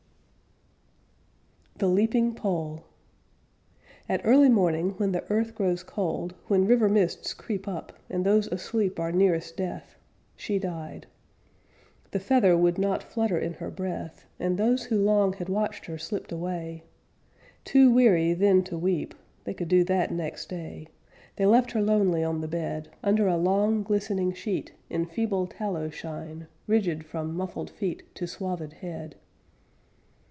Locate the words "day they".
20.49-21.47